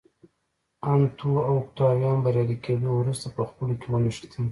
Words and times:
انتو 0.93 1.29
او 1.47 1.55
اوکتاویان 1.59 2.17
بریالي 2.25 2.57
کېدو 2.65 2.89
وروسته 2.95 3.27
په 3.35 3.41
خپلو 3.49 3.73
کې 3.79 3.87
ونښتل 3.89 4.43